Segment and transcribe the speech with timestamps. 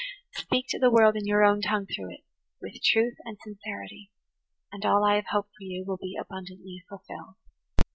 [0.33, 2.21] Speak to the world in your own tongue through it,
[2.59, 4.09] with truth and sincerity;
[4.71, 7.35] and all I have hoped for you will be abundantly fulfilled."